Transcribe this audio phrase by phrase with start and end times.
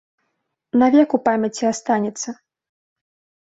[0.83, 2.29] Навек у памяці астанецца.